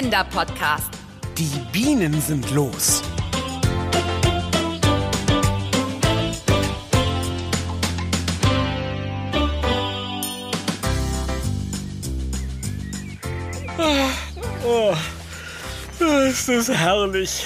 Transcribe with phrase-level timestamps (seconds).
[0.00, 0.94] Kinderpodcast.
[1.36, 3.02] Die Bienen sind los.
[14.64, 14.94] Oh,
[16.30, 17.44] ist das herrlich.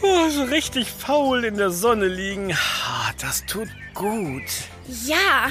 [0.00, 2.52] Oh, so richtig faul in der Sonne liegen.
[2.52, 4.44] Ah, Das tut gut.
[5.04, 5.48] Ja,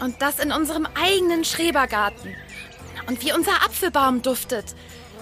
[0.00, 2.34] und das in unserem eigenen Schrebergarten.
[3.06, 4.74] Und wie unser Apfelbaum duftet.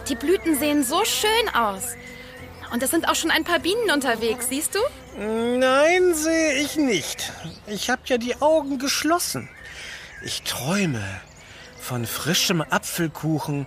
[0.08, 1.94] Die Blüten sehen so schön aus.
[2.72, 4.78] Und es sind auch schon ein paar Bienen unterwegs, siehst du?
[5.18, 7.32] Nein, sehe ich nicht.
[7.66, 9.48] Ich habe ja die Augen geschlossen.
[10.24, 11.02] Ich träume
[11.80, 13.66] von frischem Apfelkuchen.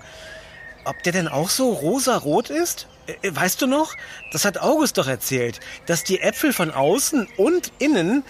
[0.86, 2.88] Ob der denn auch so rosarot ist?
[3.08, 3.94] Äh, Weißt du noch?
[4.32, 8.24] Das hat August doch erzählt, dass die Äpfel von außen und innen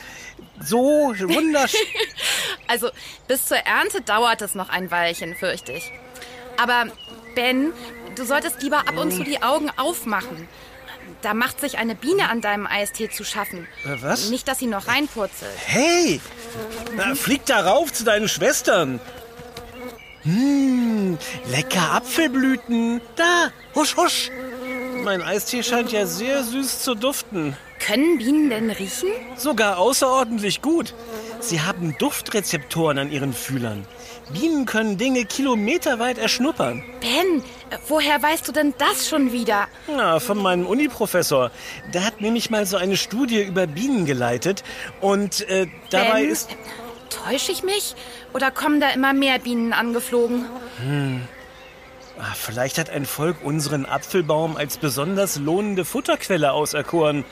[0.63, 1.79] so wunderschön.
[2.69, 2.89] Also
[3.29, 5.89] bis zur Ernte dauert es noch ein Weilchen, fürchte ich.
[6.57, 6.87] Aber
[7.37, 7.71] Ben,
[8.15, 10.47] du solltest lieber ab und zu die Augen aufmachen.
[11.21, 13.67] Da macht sich eine Biene an deinem Eistee zu schaffen.
[13.85, 14.31] Äh, was?
[14.31, 15.51] Nicht, dass sie noch reinpurzelt.
[15.63, 16.19] Hey,
[16.95, 18.99] na, flieg da rauf zu deinen Schwestern.
[20.23, 21.19] Hm,
[21.51, 23.01] lecker Apfelblüten.
[23.15, 24.31] Da, husch, husch.
[25.03, 27.55] Mein Eistee scheint ja sehr süß zu duften.
[27.79, 29.09] Können Bienen denn riechen?
[29.35, 30.95] Sogar außerordentlich gut.
[31.39, 33.85] Sie haben Duftrezeptoren an ihren Fühlern.
[34.33, 36.83] Bienen können Dinge kilometerweit erschnuppern.
[36.99, 39.67] Ben, äh, woher weißt du denn das schon wieder?
[39.87, 41.51] Na, von meinem Uniprofessor.
[41.93, 44.63] Der hat nämlich mal so eine Studie über Bienen geleitet.
[44.99, 46.49] Und äh, dabei ben, ist...
[47.09, 47.95] Täusche ich mich?
[48.33, 50.45] Oder kommen da immer mehr Bienen angeflogen?
[50.79, 51.36] Ah,
[52.35, 57.25] vielleicht hat ein Volk unseren Apfelbaum als besonders lohnende Futterquelle auserkoren.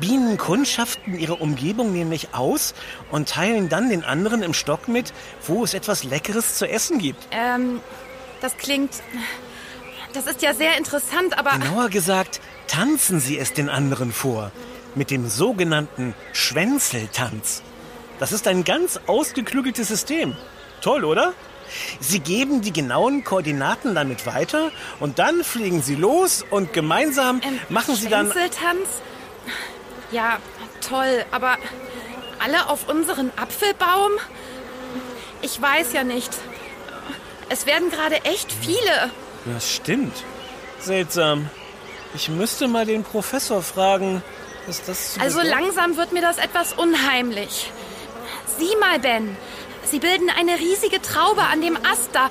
[0.00, 2.74] Bienen kundschaften ihre Umgebung nämlich aus
[3.10, 5.12] und teilen dann den anderen im Stock mit,
[5.46, 7.28] wo es etwas Leckeres zu essen gibt.
[7.30, 7.80] Ähm,
[8.40, 8.94] das klingt.
[10.12, 11.50] Das ist ja sehr interessant, aber.
[11.58, 14.50] Genauer gesagt, tanzen sie es den anderen vor.
[14.96, 17.62] Mit dem sogenannten Schwänzeltanz.
[18.18, 20.36] Das ist ein ganz ausgeklügeltes System.
[20.80, 21.32] Toll, oder?
[22.00, 27.58] Sie geben die genauen Koordinaten damit weiter und dann fliegen sie los und gemeinsam Ähm,
[27.68, 28.30] machen sie dann.
[28.30, 28.88] Schwänzeltanz?
[30.10, 30.38] Ja,
[30.86, 31.56] toll, aber
[32.38, 34.12] alle auf unseren Apfelbaum?
[35.42, 36.30] Ich weiß ja nicht.
[37.48, 39.10] Es werden gerade echt viele.
[39.44, 40.14] Das stimmt.
[40.80, 41.48] Seltsam.
[42.14, 44.22] Ich müsste mal den Professor fragen.
[44.68, 47.72] Ist das zu Also langsam wird mir das etwas unheimlich.
[48.58, 49.36] Sieh mal, Ben.
[49.90, 52.30] Sie bilden eine riesige Traube an dem Ast da.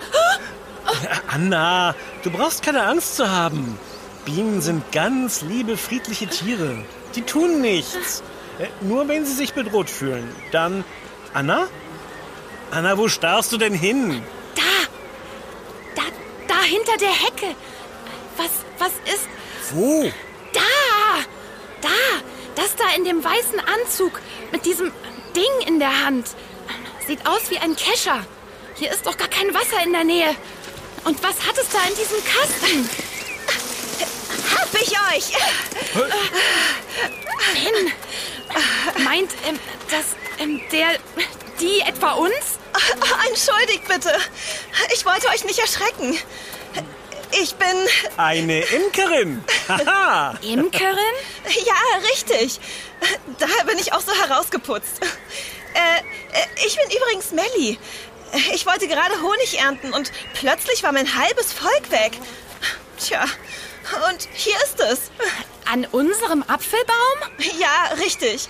[1.28, 1.94] Anna,
[2.24, 3.78] du brauchst keine Angst zu haben.
[4.26, 6.84] Bienen sind ganz liebe, friedliche Tiere.
[7.16, 8.24] Die tun nichts.
[8.60, 10.34] Äh, Nur wenn sie sich bedroht fühlen.
[10.52, 10.84] Dann.
[11.34, 11.68] Anna?
[12.72, 14.24] Anna, wo starrst du denn hin?
[14.56, 14.62] Da!
[15.96, 16.04] Da,
[16.48, 17.56] da hinter der Hecke.
[18.38, 19.28] Was, was ist
[19.72, 20.10] Wo?
[20.54, 20.60] da?
[21.82, 21.90] Da!
[22.56, 24.22] Das da in dem weißen Anzug
[24.52, 24.92] mit diesem
[25.36, 26.28] Ding in der Hand.
[27.10, 28.24] Sieht aus wie ein Kescher.
[28.76, 30.36] Hier ist doch gar kein Wasser in der Nähe.
[31.06, 32.88] Und was hat es da in diesem Kasten?
[34.56, 35.34] Hab ich euch!
[37.56, 39.58] Ben, meint ähm,
[39.90, 40.06] das
[40.38, 41.00] ähm, der,
[41.60, 42.60] die etwa uns?
[43.28, 44.16] Entschuldigt bitte.
[44.94, 46.16] Ich wollte euch nicht erschrecken.
[47.42, 47.88] Ich bin.
[48.18, 49.44] Eine Imkerin.
[49.68, 50.38] Haha.
[50.44, 51.16] Imkerin?
[51.66, 51.74] Ja,
[52.12, 52.60] richtig.
[53.40, 55.02] Daher bin ich auch so herausgeputzt.
[55.74, 56.02] Äh, äh,
[56.66, 57.80] ich bin übrigens Melli.
[58.54, 62.12] Ich wollte gerade Honig ernten und plötzlich war mein halbes Volk weg.
[63.00, 63.26] Tja,
[64.10, 65.00] und hier ist es.
[65.72, 67.30] An unserem Apfelbaum?
[67.60, 68.48] Ja, richtig.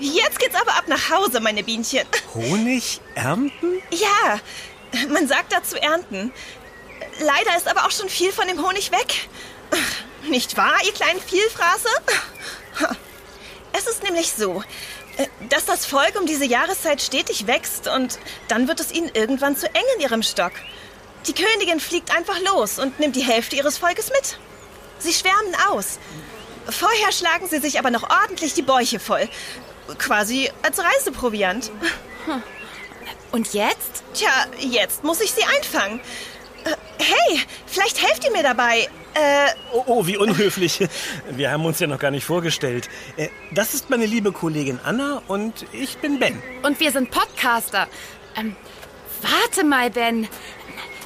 [0.00, 2.06] Jetzt geht's aber ab nach Hause, meine Bienchen.
[2.34, 3.82] Honig ernten?
[3.90, 4.40] Ja,
[5.08, 6.32] man sagt dazu ernten.
[7.20, 9.28] Leider ist aber auch schon viel von dem Honig weg.
[10.28, 11.88] Nicht wahr, ihr kleinen Vielfraße?
[13.72, 14.64] Es ist nämlich so, äh,
[15.48, 18.18] dass das Volk um diese Jahreszeit stetig wächst und
[18.48, 20.52] dann wird es ihnen irgendwann zu eng in ihrem Stock.
[21.26, 24.38] Die Königin fliegt einfach los und nimmt die Hälfte ihres Volkes mit.
[24.98, 25.98] Sie schwärmen aus.
[26.68, 29.28] Vorher schlagen sie sich aber noch ordentlich die Bäuche voll.
[29.98, 31.70] Quasi als Reiseproviant.
[33.32, 34.04] Und jetzt?
[34.14, 36.00] Tja, jetzt muss ich sie einfangen.
[36.64, 38.88] Äh, hey, vielleicht helft ihr mir dabei.
[39.14, 40.88] Äh, Oh, oh, wie unhöflich.
[41.30, 42.88] Wir haben uns ja noch gar nicht vorgestellt.
[43.16, 46.40] Äh, Das ist meine liebe Kollegin Anna und ich bin Ben.
[46.62, 47.86] Und wir sind Podcaster.
[48.36, 48.56] Ähm,
[49.20, 50.26] warte mal, Ben.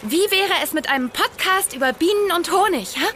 [0.03, 2.97] Wie wäre es mit einem Podcast über Bienen und Honig?
[2.97, 3.07] Hä?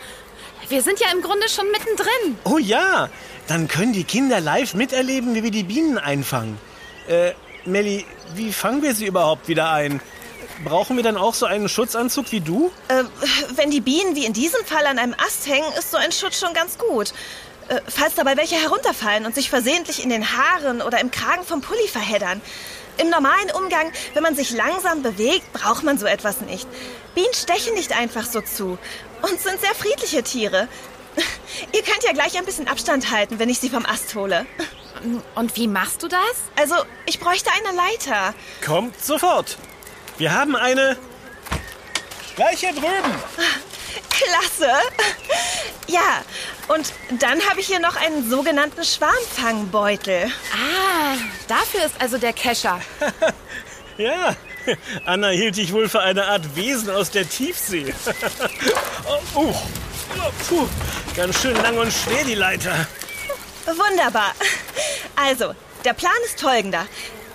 [0.69, 2.39] Wir sind ja im Grunde schon mittendrin.
[2.45, 3.09] Oh ja,
[3.47, 6.59] dann können die Kinder live miterleben, wie wir die Bienen einfangen.
[7.09, 7.33] Äh,
[7.65, 8.05] Melli,
[8.35, 10.01] wie fangen wir sie überhaupt wieder ein?
[10.65, 12.73] Brauchen wir dann auch so einen Schutzanzug wie du?
[12.89, 13.05] Äh,
[13.57, 16.41] wenn die Bienen wie in diesem Fall an einem Ast hängen, ist so ein Schutz
[16.41, 17.13] schon ganz gut.
[17.69, 21.61] Äh, falls dabei welche herunterfallen und sich versehentlich in den Haaren oder im Kragen vom
[21.61, 22.41] Pulli verheddern.
[22.99, 26.67] Im normalen Umgang, wenn man sich langsam bewegt, braucht man so etwas nicht.
[27.15, 28.79] Bienen stechen nicht einfach so zu
[29.23, 30.69] und sind sehr friedliche Tiere.
[31.73, 34.47] Ihr könnt ja gleich ein bisschen Abstand halten, wenn ich sie vom Ast hole.
[35.35, 36.21] Und wie machst du das?
[36.57, 36.75] Also,
[37.05, 38.35] ich bräuchte eine Leiter.
[38.65, 39.59] Kommt sofort.
[40.19, 40.97] Wir haben eine.
[42.37, 43.15] Gleich hier drüben.
[44.11, 44.73] Klasse.
[45.89, 46.23] Ja,
[46.69, 50.31] und dann habe ich hier noch einen sogenannten Schwarmfangbeutel.
[50.53, 51.17] Ah,
[51.49, 52.81] dafür ist also der Kescher.
[53.99, 54.37] Ja,
[55.07, 57.95] Anna hielt dich wohl für eine Art Wesen aus der Tiefsee.
[59.35, 59.55] oh, uh,
[60.47, 60.69] puh,
[61.17, 62.87] ganz schön lang und schwer die Leiter.
[63.65, 64.35] Wunderbar.
[65.17, 66.87] Also, der Plan ist folgender.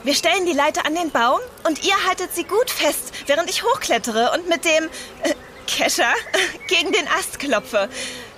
[0.04, 3.64] Wir stellen die Leiter an den Baum und ihr haltet sie gut fest, während ich
[3.64, 4.86] hochklettere und mit dem
[5.22, 5.36] äh,
[5.68, 6.12] Kescher
[6.68, 7.88] gegen den Ast klopfe.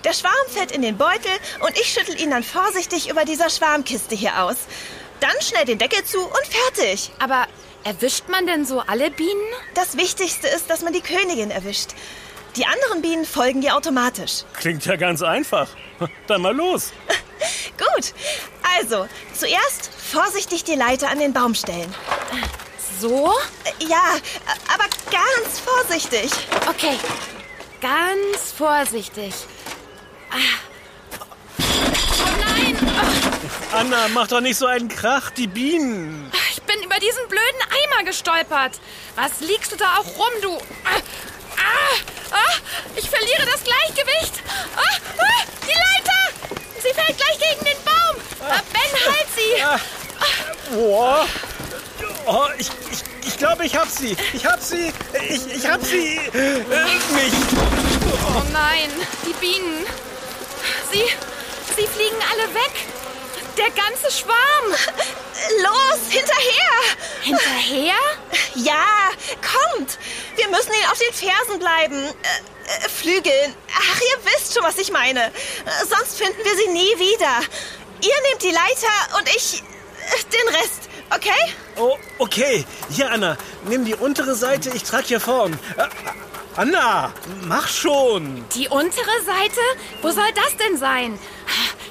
[0.03, 1.31] Der Schwarm fällt in den Beutel
[1.65, 4.57] und ich schüttel ihn dann vorsichtig über dieser Schwarmkiste hier aus.
[5.21, 7.11] Dann schnell den Deckel zu und fertig.
[7.19, 7.47] Aber
[7.85, 9.53] erwischt man denn so alle Bienen?
[9.73, 11.91] Das Wichtigste ist, dass man die Königin erwischt.
[12.55, 14.43] Die anderen Bienen folgen ihr automatisch.
[14.53, 15.67] Klingt ja ganz einfach.
[16.27, 16.91] Dann mal los.
[17.77, 18.13] Gut.
[18.77, 21.93] Also, zuerst vorsichtig die Leiter an den Baum stellen.
[22.99, 23.33] So?
[23.79, 24.15] Äh, Ja,
[24.73, 26.31] aber ganz vorsichtig.
[26.69, 26.97] Okay.
[27.81, 29.33] Ganz vorsichtig.
[30.31, 30.35] Ah.
[31.59, 32.77] Oh nein!
[33.73, 36.31] Ah, Anna, mach doch nicht so einen Krach, die Bienen.
[36.51, 37.61] Ich bin über diesen blöden
[37.93, 38.79] Eimer gestolpert.
[39.15, 40.57] Was liegst du da auch rum, du?
[41.63, 41.95] Ah,
[42.31, 42.55] ah, ah,
[42.95, 44.33] ich verliere das Gleichgewicht.
[44.75, 46.59] Ah, ah, die Leiter!
[46.75, 48.15] Sie fällt gleich gegen den Baum.
[48.41, 50.75] Ah, ben, halt sie!
[50.75, 51.27] Boah.
[52.25, 54.15] Oh, ich, ich, ich glaube, ich hab sie.
[54.33, 54.91] Ich hab sie.
[55.29, 56.17] Ich, ich hab sie.
[56.33, 57.35] Äh, nicht.
[58.27, 58.89] Oh nein,
[59.25, 59.85] die Bienen.
[60.91, 61.03] Sie,
[61.75, 62.71] sie fliegen alle weg.
[63.57, 64.73] Der ganze Schwarm.
[65.61, 66.79] Los, hinterher!
[67.21, 67.95] Hinterher?
[68.55, 69.11] Ja,
[69.41, 69.97] kommt!
[70.35, 71.95] Wir müssen ihnen auf den Fersen bleiben.
[71.95, 73.55] Äh, äh, flügeln.
[73.75, 75.25] Ach, ihr wisst schon, was ich meine.
[75.27, 75.31] Äh,
[75.89, 77.41] sonst finden wir sie nie wieder.
[78.01, 81.53] Ihr nehmt die Leiter und ich äh, den Rest, okay?
[81.75, 82.65] Oh, okay.
[82.89, 85.59] Hier, Anna, nimm die untere Seite, ich trag hier vorn.
[85.77, 85.87] Äh,
[86.55, 87.11] Anna,
[87.41, 88.45] mach schon.
[88.55, 89.61] Die untere Seite?
[90.01, 91.19] Wo soll das denn sein?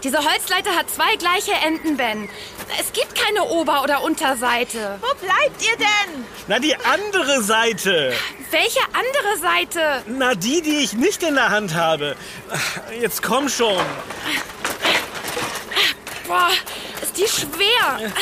[0.04, 2.28] Diese Holzleiter hat zwei gleiche Enden, Ben.
[2.80, 4.98] Es gibt keine Ober- oder Unterseite.
[5.00, 6.24] Wo bleibt ihr denn?
[6.48, 8.14] Na, die andere Seite.
[8.50, 10.02] Welche andere Seite?
[10.06, 12.16] Na, die, die ich nicht in der Hand habe.
[13.00, 13.84] Jetzt komm schon.
[16.26, 16.50] Boah,
[17.02, 18.12] ist die schwer.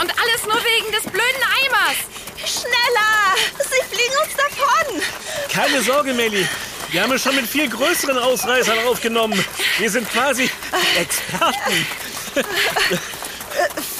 [0.00, 1.98] Und alles nur wegen des blöden Eimers.
[2.44, 3.34] Schneller!
[3.58, 5.02] Sie fliegen uns davon!
[5.52, 6.46] Keine Sorge, Melli.
[6.90, 9.44] Wir haben es schon mit viel größeren Ausreißern aufgenommen.
[9.78, 10.50] Wir sind quasi
[10.98, 11.86] Experten.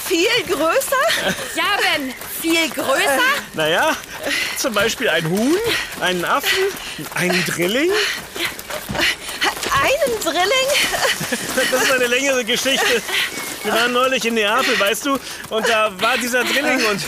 [0.07, 1.35] Viel größer?
[1.55, 3.21] Ja, Ben, viel größer?
[3.55, 3.95] Naja,
[4.57, 5.59] zum Beispiel ein Huhn,
[6.01, 6.65] einen Affen,
[7.15, 7.91] einen Drilling.
[9.83, 10.69] Einen Drilling?
[11.71, 13.03] Das ist eine längere Geschichte.
[13.65, 15.19] Wir waren neulich in Neapel, weißt du,
[15.51, 17.03] und da war dieser Drilling und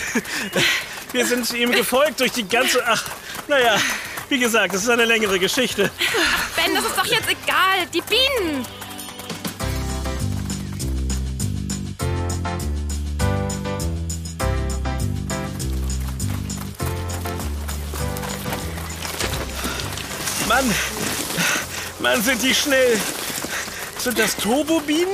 [1.11, 2.83] wir sind ihm gefolgt durch die ganze.
[2.85, 3.03] Ach,
[3.47, 3.79] naja,
[4.31, 5.91] wie gesagt, das ist eine längere Geschichte.
[6.55, 7.85] Ben, das ist doch jetzt egal.
[7.93, 8.65] Die Bienen.
[20.47, 20.73] Mann,
[21.99, 22.99] Mann, sind die schnell.
[23.97, 25.07] Sind das Turbobienen?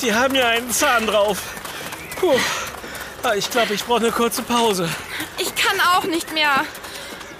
[0.00, 1.38] Die haben ja einen Zahn drauf.
[2.18, 2.38] Puh.
[3.22, 4.88] Ah, Ich glaube, ich brauche eine kurze Pause.
[5.38, 6.64] Ich kann auch nicht mehr.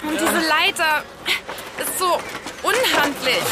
[0.03, 1.03] Und diese Leiter
[1.79, 2.19] ist so
[2.63, 3.43] unhandlich.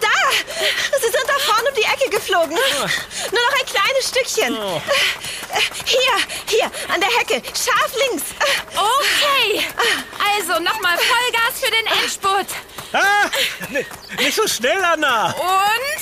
[0.00, 0.08] Da!
[1.00, 2.50] Sie sind da vorne um die Ecke geflogen.
[2.50, 4.56] Nur noch ein kleines Stückchen.
[4.58, 4.80] Oh.
[5.84, 6.16] Hier,
[6.46, 7.42] hier, an der Hecke.
[7.54, 8.24] Scharf links.
[8.74, 9.66] Okay.
[10.34, 12.46] Also nochmal Vollgas für den Endspurt.
[12.92, 13.28] Ah,
[14.18, 15.30] nicht so schnell, Anna.
[15.32, 16.00] Und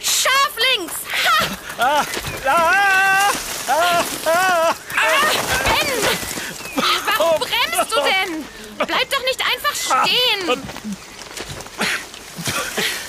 [0.00, 0.94] scharf links.
[1.24, 1.44] Ha!
[1.78, 2.04] Ah,
[2.46, 3.32] ah,
[3.68, 4.74] ah, ah.
[5.64, 6.23] Ben!
[7.76, 8.44] Bremst du denn?
[8.78, 10.62] Bleib doch nicht einfach stehen.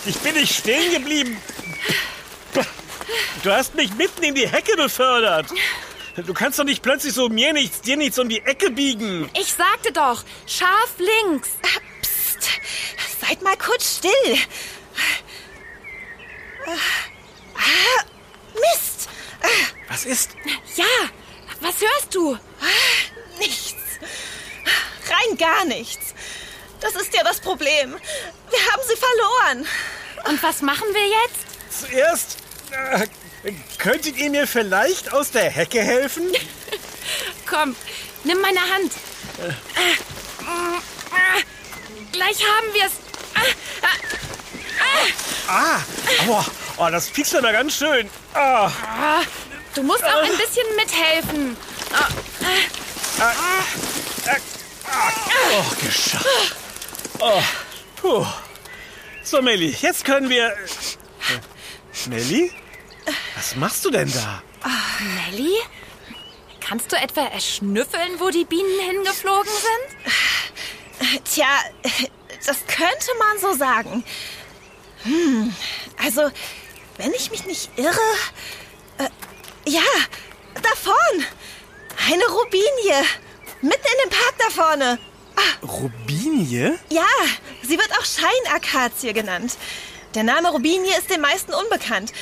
[0.05, 1.41] Ich bin nicht stehen geblieben.
[3.43, 5.47] Du hast mich mitten in die Hecke befördert.
[6.15, 9.29] Du kannst doch nicht plötzlich so mir nichts, dir nichts um die Ecke biegen.
[9.33, 11.49] Ich sagte doch, scharf links.
[12.01, 12.49] Psst.
[13.21, 14.37] Seid mal kurz still.
[17.55, 18.03] Ah,
[18.53, 19.09] Mist.
[19.89, 20.31] Was ist?
[20.75, 20.85] Ja,
[21.61, 22.37] Was hörst du?
[25.25, 26.13] Rein gar nichts.
[26.81, 27.93] Das ist ja das Problem.
[28.49, 29.67] Wir haben sie verloren.
[30.27, 31.81] Und was machen wir jetzt?
[31.87, 32.37] Zuerst,
[33.43, 36.31] äh, könntet ihr mir vielleicht aus der Hecke helfen?
[37.45, 37.75] Komm,
[38.23, 38.91] nimm meine Hand.
[42.11, 42.91] Gleich haben wir es.
[45.47, 45.79] Ah,
[46.27, 46.45] aua,
[46.77, 48.09] oh, das piekst aber ganz schön.
[48.33, 48.71] Ah,
[49.75, 51.57] Du musst auch ein bisschen mithelfen.
[55.53, 56.55] Oh, geschafft.
[57.19, 57.41] Oh,
[57.95, 58.25] puh.
[59.23, 60.47] So, Melli, jetzt können wir...
[60.47, 62.51] Äh, Melli?
[63.35, 64.41] Was machst du denn da?
[65.29, 65.55] Nelly?
[66.59, 71.23] Kannst du etwa erschnüffeln, wo die Bienen hingeflogen sind?
[71.25, 71.47] Tja,
[72.45, 74.03] das könnte man so sagen.
[75.03, 75.53] Hm,
[76.03, 76.31] also,
[76.97, 77.93] wenn ich mich nicht irre.
[78.97, 79.09] Äh,
[79.67, 79.81] ja,
[80.55, 81.25] da vorn.
[82.09, 83.05] Eine Rubinie.
[83.65, 84.99] Mitten in dem Park da vorne.
[85.63, 86.77] Rubinie?
[86.89, 87.07] Ja,
[87.63, 89.57] sie wird auch Scheinakazie genannt.
[90.13, 92.13] Der Name Rubinie ist den meisten unbekannt.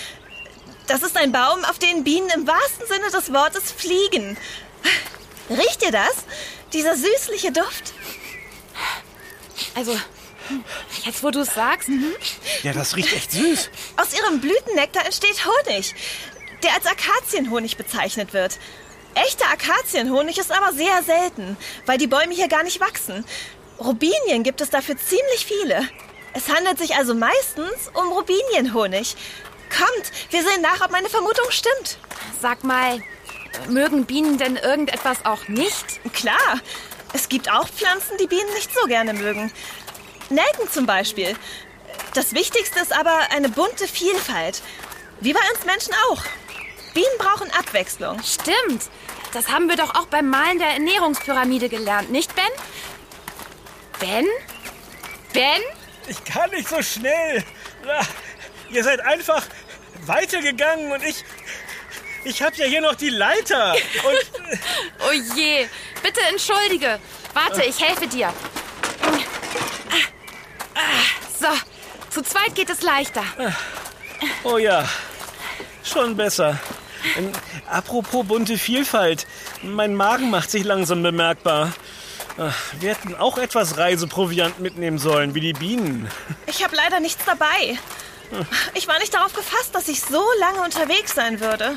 [0.87, 4.37] Das ist ein Baum, auf den Bienen im wahrsten Sinne des Wortes fliegen.
[5.49, 6.13] Riecht ihr das?
[6.71, 7.93] Dieser süßliche Duft?
[9.75, 9.97] Also,
[11.05, 11.89] jetzt wo du es sagst,
[12.63, 13.69] Ja, das riecht echt süß.
[13.97, 15.93] Aus ihrem Blütennektar entsteht Honig,
[16.63, 18.57] der als Akazienhonig bezeichnet wird.
[19.15, 23.25] Echter Akazienhonig ist aber sehr selten, weil die Bäume hier gar nicht wachsen.
[23.79, 25.87] Rubinien gibt es dafür ziemlich viele.
[26.33, 29.15] Es handelt sich also meistens um Rubinienhonig.
[29.69, 31.97] Kommt, wir sehen nach, ob meine Vermutung stimmt.
[32.41, 33.01] sag mal,
[33.69, 35.99] mögen Bienen denn irgendetwas auch nicht?
[36.13, 36.59] Klar,
[37.13, 39.51] es gibt auch Pflanzen, die Bienen nicht so gerne mögen.
[40.29, 41.35] Nelken zum Beispiel.
[42.15, 44.61] Das Wichtigste ist aber eine bunte Vielfalt.
[45.19, 46.23] Wie bei uns Menschen auch.
[46.93, 48.21] Bienen brauchen Abwechslung.
[48.23, 48.83] Stimmt.
[49.33, 52.45] Das haben wir doch auch beim Malen der Ernährungspyramide gelernt, nicht Ben?
[53.99, 54.25] Ben?
[55.33, 55.61] Ben?
[56.07, 57.43] Ich kann nicht so schnell.
[57.87, 58.03] Ah,
[58.69, 59.43] Ihr seid einfach
[60.05, 61.23] weitergegangen und ich...
[62.25, 63.73] Ich hab ja hier noch die Leiter.
[63.73, 64.59] Und
[65.07, 65.67] Oh je.
[66.01, 66.99] Bitte entschuldige.
[67.33, 68.31] Warte, ich helfe dir.
[71.39, 71.47] So,
[72.09, 73.23] zu zweit geht es leichter.
[74.43, 74.87] Oh ja,
[75.83, 76.57] schon besser.
[77.17, 77.31] Ähm,
[77.69, 79.27] apropos bunte Vielfalt.
[79.61, 81.71] Mein Magen macht sich langsam bemerkbar.
[82.37, 86.09] Ach, Wir hätten auch etwas Reiseproviant mitnehmen sollen, wie die Bienen.
[86.47, 87.77] Ich habe leider nichts dabei.
[88.73, 91.75] Ich war nicht darauf gefasst, dass ich so lange unterwegs sein würde.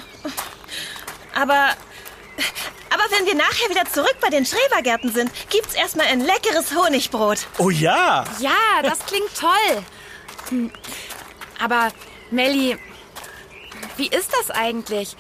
[1.34, 1.70] Aber.
[2.88, 7.46] Aber wenn wir nachher wieder zurück bei den Schrebergärten sind, gibt's erstmal ein leckeres Honigbrot.
[7.58, 8.24] Oh ja!
[8.38, 8.52] Ja,
[8.82, 9.82] das klingt toll.
[10.48, 10.70] Hm,
[11.62, 11.88] Aber,
[12.30, 12.78] Melli,
[13.96, 15.16] wie ist das eigentlich?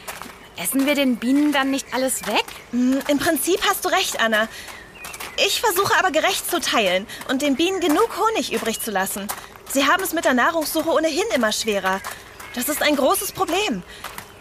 [0.56, 2.44] Essen wir den Bienen dann nicht alles weg?
[2.70, 4.48] Hm, Im Prinzip hast du recht, Anna.
[5.44, 9.28] Ich versuche aber gerecht zu teilen und den Bienen genug Honig übrig zu lassen.
[9.70, 12.00] Sie haben es mit der Nahrungssuche ohnehin immer schwerer.
[12.54, 13.82] Das ist ein großes Problem.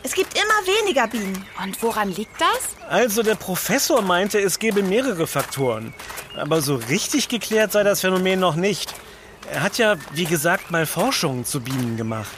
[0.04, 1.46] Es gibt immer weniger Bienen.
[1.62, 2.90] Und woran liegt das?
[2.90, 5.94] Also der Professor meinte, es gäbe mehrere Faktoren.
[6.38, 8.94] Aber so richtig geklärt sei das Phänomen noch nicht.
[9.52, 12.32] Er hat ja, wie gesagt, mal Forschungen zu Bienen gemacht.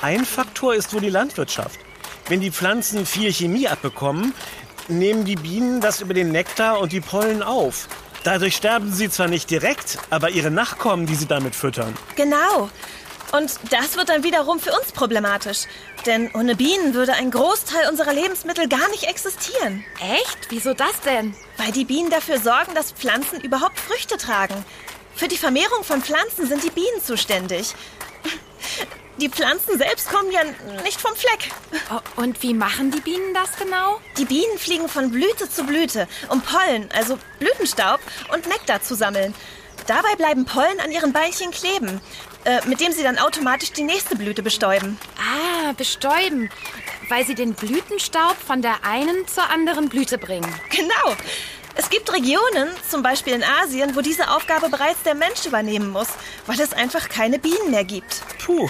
[0.00, 1.80] Ein Faktor ist wohl die Landwirtschaft.
[2.28, 4.34] Wenn die Pflanzen viel Chemie abbekommen,
[4.88, 7.88] nehmen die Bienen das über den Nektar und die Pollen auf.
[8.24, 11.96] Dadurch sterben sie zwar nicht direkt, aber ihre Nachkommen, die sie damit füttern.
[12.16, 12.68] Genau.
[13.32, 15.64] Und das wird dann wiederum für uns problematisch.
[16.04, 19.84] Denn ohne Bienen würde ein Großteil unserer Lebensmittel gar nicht existieren.
[20.00, 20.48] Echt?
[20.50, 21.34] Wieso das denn?
[21.56, 24.64] Weil die Bienen dafür sorgen, dass Pflanzen überhaupt Früchte tragen.
[25.14, 27.74] Für die Vermehrung von Pflanzen sind die Bienen zuständig.
[29.18, 30.42] Die Pflanzen selbst kommen ja
[30.84, 31.50] nicht vom Fleck.
[31.90, 33.98] Oh, und wie machen die Bienen das genau?
[34.18, 38.00] Die Bienen fliegen von Blüte zu Blüte, um Pollen, also Blütenstaub
[38.32, 39.34] und Nektar zu sammeln.
[39.86, 42.00] Dabei bleiben Pollen an ihren Beinchen kleben,
[42.44, 44.98] äh, mit dem sie dann automatisch die nächste Blüte bestäuben.
[45.18, 46.50] Ah, bestäuben.
[47.08, 50.52] Weil sie den Blütenstaub von der einen zur anderen Blüte bringen.
[50.70, 51.16] Genau.
[51.74, 56.08] Es gibt Regionen, zum Beispiel in Asien, wo diese Aufgabe bereits der Mensch übernehmen muss,
[56.46, 58.22] weil es einfach keine Bienen mehr gibt.
[58.44, 58.68] Puh,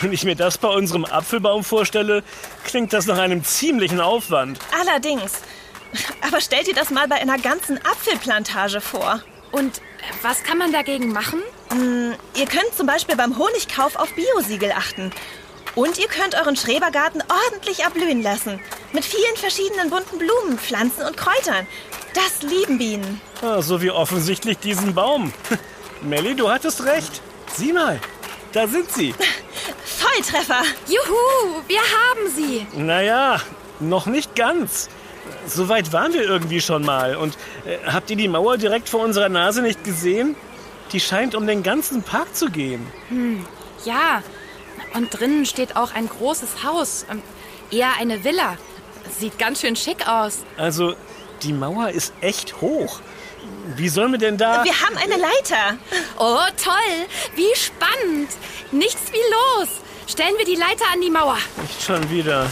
[0.00, 2.22] wenn ich mir das bei unserem Apfelbaum vorstelle,
[2.64, 4.58] klingt das nach einem ziemlichen Aufwand.
[4.80, 5.32] Allerdings.
[6.20, 9.20] Aber stellt dir das mal bei einer ganzen Apfelplantage vor.
[9.52, 9.80] Und äh,
[10.22, 11.40] was kann man dagegen machen?
[12.34, 15.12] Ihr könnt zum Beispiel beim Honigkauf auf Biosiegel achten.
[15.74, 18.60] Und ihr könnt euren Schrebergarten ordentlich erblühen lassen.
[18.92, 21.66] Mit vielen verschiedenen bunten Blumen, Pflanzen und Kräutern.
[22.14, 23.20] Das lieben Bienen.
[23.42, 25.32] Ah, so wie offensichtlich diesen Baum.
[26.02, 27.20] Melli, du hattest recht.
[27.56, 28.00] Sieh mal,
[28.54, 29.14] da sind sie.
[29.84, 30.62] Volltreffer.
[30.86, 32.66] Juhu, wir haben sie.
[32.76, 33.40] Naja,
[33.80, 34.88] noch nicht ganz.
[35.46, 37.16] So weit waren wir irgendwie schon mal.
[37.16, 40.36] Und äh, habt ihr die Mauer direkt vor unserer Nase nicht gesehen?
[40.92, 42.86] Die scheint um den ganzen Park zu gehen.
[43.84, 44.22] Ja,
[44.94, 47.04] und drinnen steht auch ein großes Haus.
[47.10, 47.22] Ähm,
[47.70, 48.56] Eher eine Villa.
[49.18, 50.44] Sieht ganz schön schick aus.
[50.56, 50.94] Also,
[51.42, 53.00] die Mauer ist echt hoch.
[53.76, 54.62] Wie sollen wir denn da...
[54.64, 55.76] Wir haben eine Leiter.
[56.18, 57.06] Oh, toll.
[57.34, 58.30] Wie spannend.
[58.70, 59.68] Nichts wie los.
[60.06, 61.38] Stellen wir die Leiter an die Mauer.
[61.62, 62.46] Nicht schon wieder.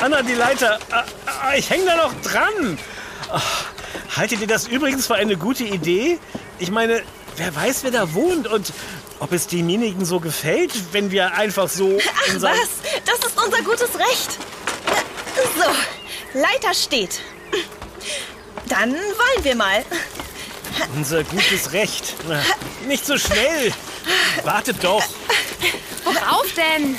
[0.00, 0.78] Anna, die Leiter.
[0.90, 2.78] Ah, ah, Ich hänge da noch dran.
[4.16, 6.18] Haltet ihr das übrigens für eine gute Idee?
[6.58, 7.02] Ich meine,
[7.36, 8.72] wer weiß, wer da wohnt und
[9.20, 12.68] ob es demjenigen so gefällt, wenn wir einfach so Ach was,
[13.04, 14.38] das ist unser gutes Recht.
[15.56, 17.20] So, Leiter steht.
[18.68, 19.84] Dann wollen wir mal.
[20.94, 22.14] Unser gutes Recht.
[22.28, 22.42] Na,
[22.86, 23.72] nicht so schnell.
[24.44, 25.04] Wartet doch.
[26.04, 26.98] Worauf denn?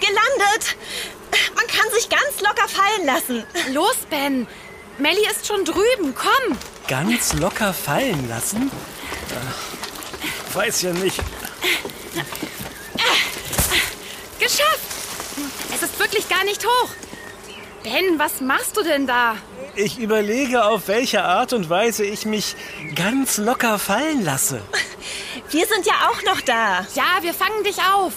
[0.00, 0.76] Gelandet.
[1.54, 3.44] Man kann sich ganz locker fallen lassen.
[3.72, 4.46] Los, Ben.
[4.98, 6.14] Melly ist schon drüben.
[6.14, 6.58] Komm.
[6.88, 8.70] Ganz locker fallen lassen?
[9.34, 11.20] Ach, weiß ja nicht.
[14.38, 14.80] Geschafft.
[15.74, 16.88] Es ist wirklich gar nicht hoch.
[17.82, 19.36] Ben, was machst du denn da?
[19.74, 22.54] Ich überlege, auf welche Art und Weise ich mich
[22.94, 24.60] ganz locker fallen lasse.
[25.50, 26.86] Wir sind ja auch noch da.
[26.94, 28.12] Ja, wir fangen dich auf.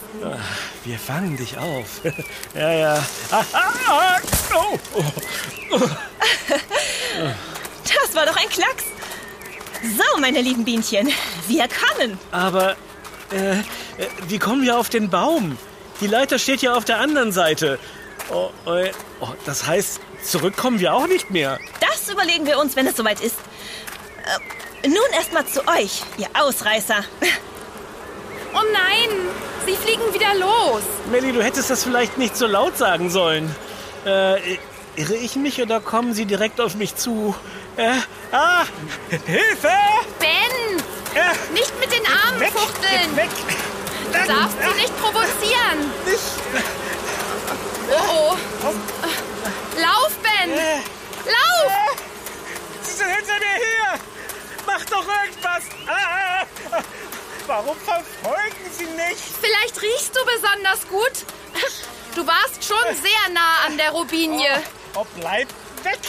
[0.84, 2.02] Wir fangen dich auf.
[2.54, 3.06] ja, ja.
[3.32, 4.20] Ah, ah, ah.
[4.54, 5.80] Oh, oh.
[7.84, 8.84] Das war doch ein Klacks.
[9.82, 11.10] So, meine lieben Bienchen,
[11.48, 12.20] wir kommen.
[12.32, 12.76] Aber
[13.32, 13.64] äh, äh,
[14.28, 15.58] wie kommen wir auf den Baum?
[16.02, 17.80] Die Leiter steht ja auf der anderen Seite.
[18.30, 18.84] Oh, oh,
[19.22, 21.60] oh, das heißt, zurückkommen wir auch nicht mehr.
[21.80, 23.36] Das überlegen wir uns, wenn es soweit ist.
[24.84, 27.04] Äh, nun erstmal zu euch, ihr Ausreißer.
[28.54, 29.10] Oh nein,
[29.66, 30.84] sie fliegen wieder los.
[31.12, 33.54] Melly, du hättest das vielleicht nicht so laut sagen sollen.
[34.06, 34.58] Äh,
[34.96, 37.36] irre ich mich oder kommen sie direkt auf mich zu?
[37.78, 37.92] Äh,
[38.32, 38.64] ah,
[39.26, 39.70] Hilfe!
[40.20, 40.78] Ben,
[41.16, 43.16] Äh, nicht mit den Armen weg, fuchteln.
[43.16, 43.30] weg!
[44.12, 45.92] Du darfst sie nicht provozieren.
[46.06, 46.93] Oh
[47.92, 48.38] oh.
[49.78, 50.52] Lauf, Ben.
[51.26, 51.72] Lauf.
[52.82, 54.00] Sie sind hinter mir her!
[54.66, 55.64] Mach doch irgendwas!
[55.88, 56.46] Ah,
[57.48, 59.22] warum verfolgen Sie nicht?
[59.42, 61.26] Vielleicht riechst du besonders gut.
[62.16, 64.62] Du warst schon sehr nah an der Robinie.
[64.96, 66.00] Oh, bleibt weg!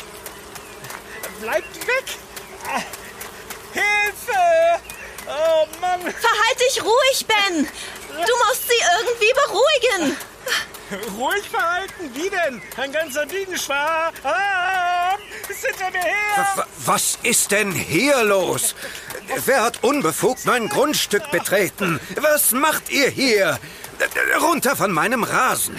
[1.40, 2.04] Bleibt weg!
[2.68, 2.82] Ah,
[3.72, 4.80] Hilfe!
[5.26, 6.00] Oh Mann!
[6.00, 7.66] Verhalt dich ruhig, Ben.
[8.08, 10.16] Du musst sie irgendwie beruhigen.
[11.18, 12.10] Ruhig verhalten!
[12.14, 12.62] Wie denn?
[12.76, 14.14] Ein ganzer Bienenschwarm!
[14.24, 15.14] Ah,
[15.48, 16.46] ist hinter mir her!
[16.56, 18.74] W- Was ist denn hier los?
[19.46, 22.00] Wer hat unbefugt mein Grundstück betreten?
[22.20, 23.58] Was macht ihr hier?
[24.40, 25.76] Runter von meinem Rasen.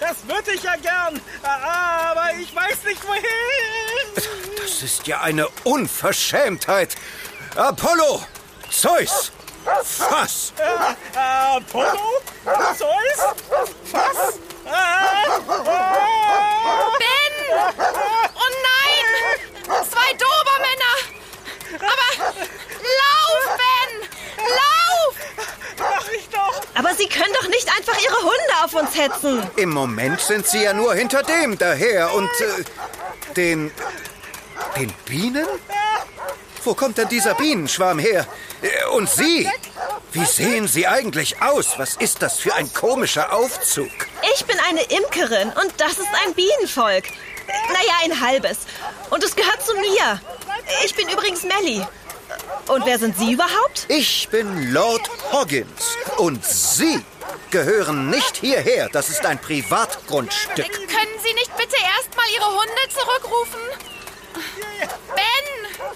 [0.00, 4.24] Das würde ich ja gern, Ah, aber ich weiß nicht wohin!
[4.62, 6.96] Das ist ja eine Unverschämtheit.
[7.54, 8.24] Apollo!
[8.70, 9.30] Zeus!
[9.84, 10.54] Fass!
[10.58, 12.22] Äh, Apollo?
[12.78, 13.34] Zeus?
[13.92, 14.38] Was?
[16.98, 17.34] Ben!
[18.34, 19.06] Oh nein!
[19.90, 20.96] Zwei Dobermänner!
[21.74, 22.08] Aber
[22.98, 23.90] lauf, Ben!
[24.46, 25.14] Lauf!
[25.78, 26.60] mach ich doch!
[26.74, 29.42] Aber sie können doch nicht einfach ihre Hunde auf uns hetzen.
[29.56, 32.64] Im Moment sind sie ja nur hinter dem daher und äh,
[33.34, 33.70] den.
[34.76, 35.46] den Bienen?
[36.62, 38.26] Wo kommt denn dieser Bienenschwarm her?
[38.60, 39.48] Äh, Und Sie?
[40.12, 41.78] Wie sehen Sie eigentlich aus?
[41.78, 43.90] Was ist das für ein komischer Aufzug?
[44.34, 47.04] Ich bin eine Imkerin und das ist ein Bienenvolk.
[47.68, 48.58] Naja, ein halbes.
[49.10, 50.20] Und es gehört zu mir.
[50.84, 51.86] Ich bin übrigens Melly.
[52.66, 53.86] Und wer sind Sie überhaupt?
[53.88, 57.04] Ich bin Lord Hoggins und Sie
[57.50, 58.88] gehören nicht hierher.
[58.92, 60.72] Das ist ein Privatgrundstück.
[60.72, 63.60] Können Sie nicht bitte erstmal Ihre Hunde zurückrufen?
[65.14, 65.86] Ben!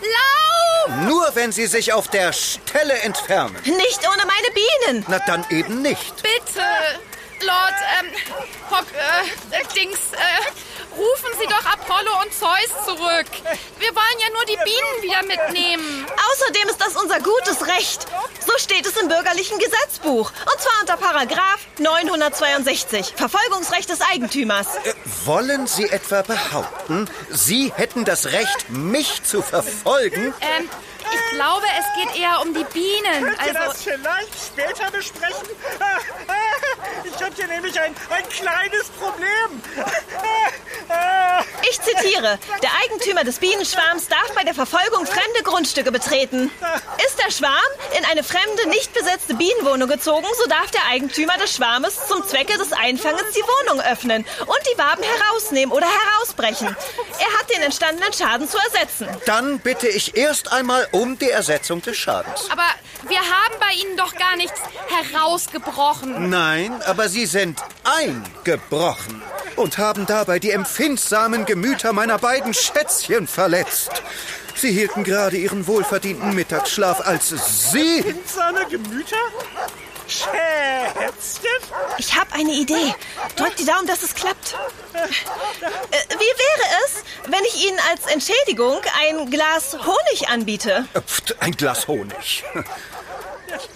[0.00, 0.49] Lauf!
[1.06, 3.56] Nur wenn Sie sich auf der Stelle entfernen.
[3.64, 5.04] Nicht ohne meine Bienen.
[5.08, 6.14] Na dann eben nicht.
[6.22, 6.62] Bitte!
[7.42, 8.10] Lord, ähm,
[8.70, 10.69] Hock, äh, Dings, äh,
[11.00, 13.26] rufen Sie doch Apollo und Zeus zurück.
[13.78, 16.06] Wir wollen ja nur die Bienen wieder mitnehmen.
[16.32, 18.06] Außerdem ist das unser gutes Recht.
[18.46, 20.30] So steht es im bürgerlichen Gesetzbuch.
[20.30, 23.14] Und zwar unter Paragraph 962.
[23.16, 24.66] Verfolgungsrecht des Eigentümers.
[24.84, 24.92] Äh,
[25.24, 30.34] Wollen Sie etwa behaupten, Sie hätten das Recht, mich zu verfolgen?
[30.40, 30.68] Ähm,
[31.12, 33.24] ich glaube, es geht eher um die Bienen.
[33.24, 35.48] Könnt ihr Also, das vielleicht später besprechen?
[37.04, 39.62] Ich habe hier nämlich ein, ein kleines Problem.
[41.68, 46.50] Ich zitiere, der Eigentümer des Bienenschwarms darf bei der Verfolgung fremde Grundstücke betreten.
[47.06, 47.52] Ist der Schwarm
[47.96, 52.58] in eine fremde, nicht besetzte Bienenwohnung gezogen, so darf der Eigentümer des Schwarmes zum Zwecke
[52.58, 56.66] des Einfangens die Wohnung öffnen und die Waben herausnehmen oder herausbrechen.
[56.66, 59.08] Er hat den entstandenen Schaden zu ersetzen.
[59.26, 62.48] Dann bitte ich erst einmal um die Ersetzung des Schadens.
[62.50, 62.66] Aber
[63.08, 66.30] wir haben bei Ihnen doch gar nichts herausgebrochen.
[66.30, 69.22] Nein, aber Sie sind eingebrochen
[69.60, 73.90] und haben dabei die empfindsamen Gemüter meiner beiden Schätzchen verletzt.
[74.54, 78.02] Sie hielten gerade ihren wohlverdienten Mittagsschlaf, als Sie...
[78.26, 79.16] Seine Gemüter?
[80.06, 81.50] Schätzchen?
[81.98, 82.94] Ich habe eine Idee.
[83.36, 84.56] Drückt die Daumen, dass es klappt.
[85.92, 90.86] Äh, wie wäre es, wenn ich Ihnen als Entschädigung ein Glas Honig anbiete?
[90.94, 92.44] Äh, pft, Ein Glas Honig.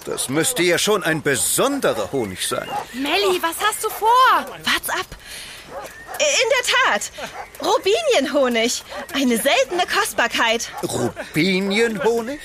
[0.05, 2.69] Das müsste ja schon ein besonderer Honig sein.
[2.93, 4.09] Melli, was hast du vor?
[4.33, 5.07] Wart's ab.
[6.19, 7.11] In der Tat.
[7.63, 8.83] Rubinienhonig.
[9.15, 10.71] Eine seltene Kostbarkeit.
[10.83, 12.41] Rubinienhonig?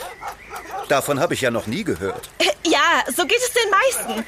[0.88, 2.30] Davon habe ich ja noch nie gehört.
[2.40, 4.26] Äh, Ja, so geht es den meisten.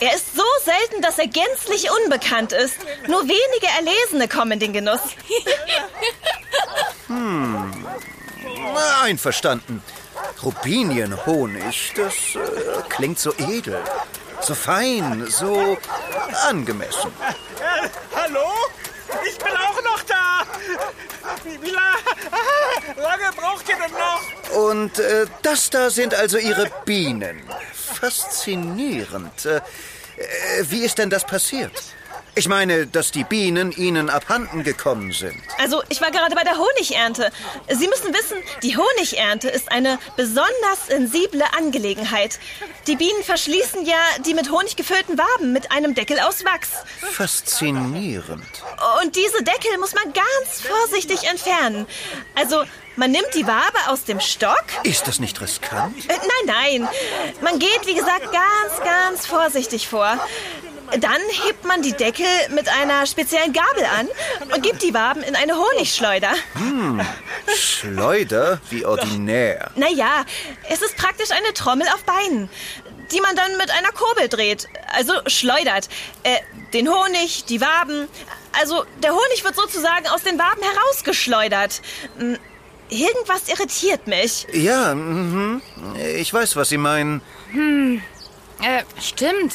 [0.00, 2.74] Er ist so selten, dass er gänzlich unbekannt ist.
[3.08, 5.00] Nur wenige Erlesene kommen in den Genuss.
[7.08, 7.70] Na,
[9.02, 9.82] Einverstanden.
[10.42, 13.82] Rubinienhonig, das äh, klingt so edel,
[14.40, 15.76] so fein, so
[16.34, 17.12] angemessen.
[18.14, 18.46] Hallo?
[19.28, 20.42] Ich bin auch noch da.
[21.44, 21.94] Wie, wie la
[23.02, 24.66] lange braucht ihr denn noch?
[24.66, 27.42] Und äh, das da sind also Ihre Bienen.
[27.72, 29.46] Faszinierend.
[29.46, 29.60] Äh, äh,
[30.68, 31.72] wie ist denn das passiert?
[32.38, 35.40] Ich meine, dass die Bienen Ihnen abhanden gekommen sind.
[35.56, 37.32] Also, ich war gerade bei der Honigernte.
[37.66, 42.38] Sie müssen wissen, die Honigernte ist eine besonders sensible Angelegenheit.
[42.86, 43.96] Die Bienen verschließen ja
[44.26, 46.72] die mit Honig gefüllten Waben mit einem Deckel aus Wachs.
[47.10, 48.42] Faszinierend.
[49.02, 51.86] Und diese Deckel muss man ganz vorsichtig entfernen.
[52.34, 52.64] Also,
[52.96, 54.64] man nimmt die Wabe aus dem Stock.
[54.82, 55.96] Ist das nicht riskant?
[56.08, 56.88] Äh, nein, nein.
[57.42, 60.18] Man geht, wie gesagt, ganz, ganz vorsichtig vor.
[61.00, 64.08] Dann hebt man die Deckel mit einer speziellen Gabel an
[64.54, 66.32] und gibt die Waben in eine Honigschleuder.
[67.54, 69.70] Schleuder wie ordinär.
[69.76, 70.24] Naja,
[70.68, 72.48] es ist praktisch eine Trommel auf Beinen,
[73.12, 74.68] die man dann mit einer Kurbel dreht.
[74.92, 75.88] Also schleudert.
[76.22, 76.38] Äh,
[76.72, 78.08] den Honig, die Waben.
[78.58, 81.82] Also der Honig wird sozusagen aus den Waben herausgeschleudert.
[82.18, 82.38] Hm,
[82.88, 84.46] Irgendwas irritiert mich.
[84.52, 85.60] Ja, mhm.
[86.16, 87.20] ich weiß, was Sie meinen.
[88.62, 89.54] Äh, stimmt.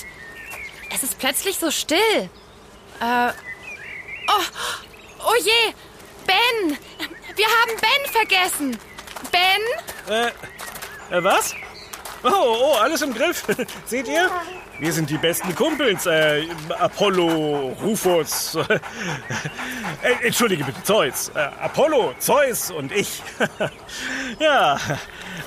[0.93, 2.29] Es ist plötzlich so still.
[2.99, 3.31] Äh.
[4.27, 4.43] Oh,
[5.25, 5.73] oh je!
[6.25, 6.77] Ben!
[7.35, 8.77] Wir haben Ben vergessen!
[9.31, 10.13] Ben?
[10.13, 11.55] Äh, äh, was?
[12.23, 13.45] Oh, oh, alles im Griff.
[13.85, 14.29] Seht ihr?
[14.79, 16.05] Wir sind die besten Kumpels.
[16.05, 18.55] Äh, Apollo, Rufus.
[20.01, 21.29] äh, entschuldige bitte, Zeus.
[21.29, 23.21] Äh, Apollo, Zeus und ich.
[24.39, 24.77] ja.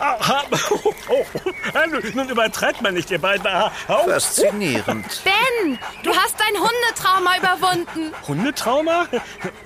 [0.00, 1.24] Ah, oh, oh.
[1.72, 3.46] Ah, nun, übertreibt man nicht, ihr beiden.
[3.46, 4.09] Ah, au.
[4.09, 5.22] Faszinierend.
[5.24, 5.78] Ben!
[6.02, 8.14] Du hast dein Hundetrauma überwunden!
[8.26, 9.07] Hundetrauma?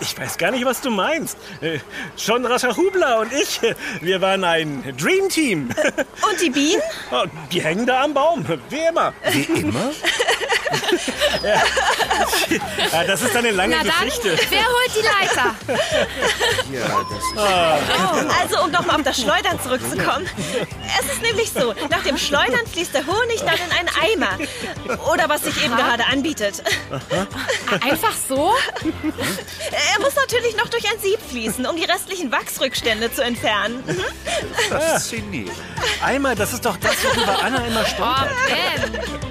[0.01, 1.37] Ich weiß gar nicht, was du meinst.
[1.61, 1.79] Äh,
[2.17, 3.61] John Rascher-Hubler und ich,
[4.01, 5.71] wir waren ein Dream Team.
[6.31, 6.83] Und die Bienen?
[7.11, 9.13] Oh, Die hängen da am Baum, wie immer.
[9.31, 9.91] Wie immer?
[12.93, 14.37] Ja, das ist eine lange Na dann, Geschichte.
[14.51, 15.55] wer holt die Leiter?
[16.73, 18.41] Ja, das ist...
[18.41, 20.29] Also, um nochmal auf das Schleudern zurückzukommen.
[21.01, 24.39] Es ist nämlich so, nach dem Schleudern fließt der Honig dann in einen Eimer.
[25.13, 26.63] Oder was sich eben gerade anbietet.
[27.83, 28.53] Einfach so?
[29.71, 33.83] Er muss natürlich noch durch ein Sieb fließen, um die restlichen Wachsrückstände zu entfernen.
[33.87, 34.05] Mhm.
[34.71, 35.53] Faszinierend.
[36.03, 38.31] Eimer, das ist doch das, worüber Anna immer Oh, stolpert.
[38.49, 39.28] Ben!